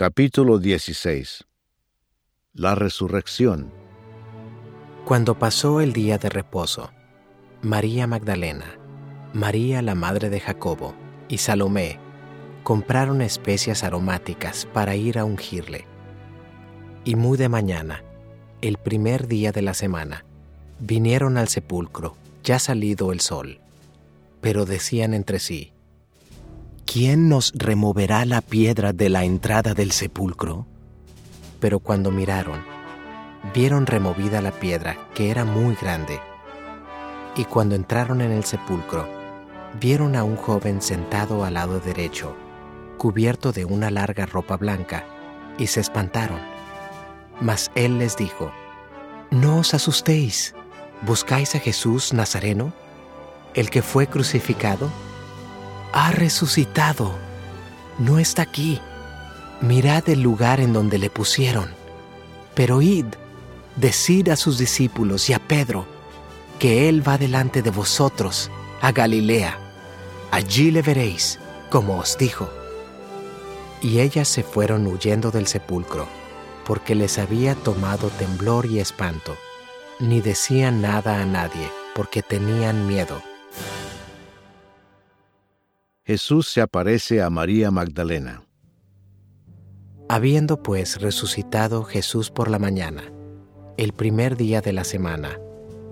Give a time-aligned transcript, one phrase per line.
[0.00, 1.44] Capítulo 16
[2.54, 3.72] La resurrección.
[5.04, 6.92] Cuando pasó el día de reposo,
[7.62, 8.78] María Magdalena,
[9.32, 10.94] María la madre de Jacobo
[11.28, 11.98] y Salomé
[12.62, 15.84] compraron especias aromáticas para ir a ungirle.
[17.04, 18.04] Y muy de mañana,
[18.60, 20.24] el primer día de la semana,
[20.78, 23.58] vinieron al sepulcro, ya salido el sol,
[24.40, 25.72] pero decían entre sí,
[26.90, 30.66] ¿quién nos removerá la piedra de la entrada del sepulcro?
[31.60, 32.64] Pero cuando miraron,
[33.52, 36.18] vieron removida la piedra, que era muy grande.
[37.36, 39.06] Y cuando entraron en el sepulcro,
[39.78, 42.34] vieron a un joven sentado al lado derecho,
[42.96, 45.04] cubierto de una larga ropa blanca,
[45.58, 46.40] y se espantaron.
[47.38, 48.50] Mas él les dijo,
[49.30, 50.54] No os asustéis,
[51.02, 52.72] ¿buscáis a Jesús Nazareno,
[53.52, 54.88] el que fue crucificado?
[55.92, 57.14] Ha resucitado.
[57.98, 58.80] No está aquí.
[59.60, 61.70] Mirad el lugar en donde le pusieron.
[62.54, 63.06] Pero id,
[63.76, 65.86] decid a sus discípulos y a Pedro
[66.58, 69.58] que Él va delante de vosotros a Galilea.
[70.30, 71.38] Allí le veréis,
[71.70, 72.50] como os dijo.
[73.80, 76.08] Y ellas se fueron huyendo del sepulcro,
[76.64, 79.36] porque les había tomado temblor y espanto.
[80.00, 83.22] Ni decían nada a nadie, porque tenían miedo.
[86.08, 88.42] Jesús se aparece a María Magdalena.
[90.08, 93.12] Habiendo pues resucitado Jesús por la mañana,
[93.76, 95.38] el primer día de la semana,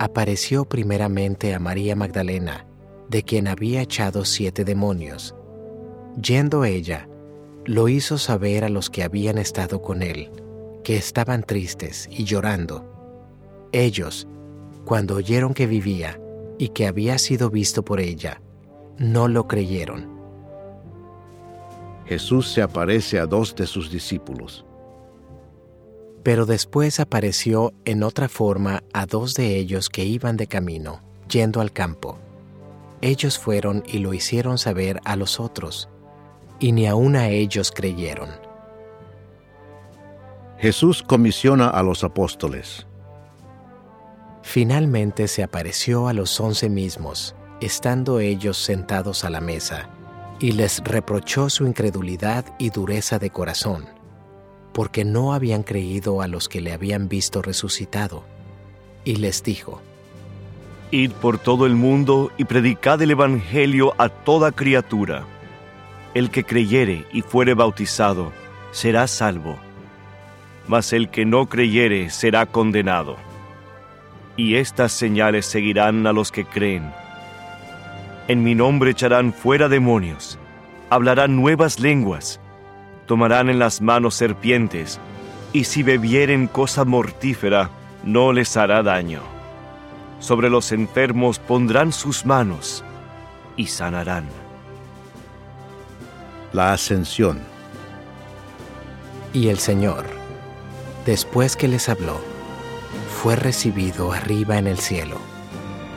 [0.00, 2.66] apareció primeramente a María Magdalena,
[3.08, 5.36] de quien había echado siete demonios.
[6.20, 7.08] Yendo ella,
[7.64, 10.32] lo hizo saber a los que habían estado con él,
[10.82, 12.84] que estaban tristes y llorando.
[13.70, 14.26] Ellos,
[14.84, 16.20] cuando oyeron que vivía
[16.58, 18.42] y que había sido visto por ella,
[19.00, 20.06] no lo creyeron.
[22.04, 24.66] Jesús se aparece a dos de sus discípulos.
[26.22, 31.62] Pero después apareció en otra forma a dos de ellos que iban de camino, yendo
[31.62, 32.18] al campo.
[33.00, 35.88] Ellos fueron y lo hicieron saber a los otros,
[36.58, 38.28] y ni aun a ellos creyeron.
[40.58, 42.86] Jesús comisiona a los apóstoles.
[44.42, 49.88] Finalmente se apareció a los once mismos, estando ellos sentados a la mesa,
[50.38, 53.86] y les reprochó su incredulidad y dureza de corazón,
[54.72, 58.24] porque no habían creído a los que le habían visto resucitado.
[59.04, 59.82] Y les dijo,
[60.90, 65.24] Id por todo el mundo y predicad el Evangelio a toda criatura.
[66.14, 68.32] El que creyere y fuere bautizado
[68.72, 69.56] será salvo,
[70.66, 73.16] mas el que no creyere será condenado.
[74.36, 76.90] Y estas señales seguirán a los que creen
[78.30, 80.38] en mi nombre echarán fuera demonios,
[80.88, 82.38] hablarán nuevas lenguas,
[83.06, 85.00] tomarán en las manos serpientes,
[85.52, 87.70] y si bebieren cosa mortífera,
[88.04, 89.20] no les hará daño.
[90.20, 92.84] Sobre los enfermos pondrán sus manos
[93.56, 94.28] y sanarán.
[96.52, 97.40] La ascensión.
[99.32, 100.04] Y el Señor,
[101.04, 102.20] después que les habló,
[103.20, 105.16] fue recibido arriba en el cielo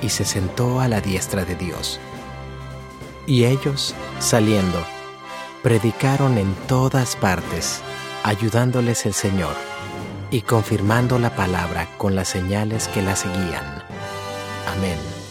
[0.00, 2.00] y se sentó a la diestra de Dios.
[3.26, 4.84] Y ellos, saliendo,
[5.62, 7.80] predicaron en todas partes,
[8.24, 9.54] ayudándoles el Señor
[10.30, 13.84] y confirmando la palabra con las señales que la seguían.
[14.66, 15.21] Amén.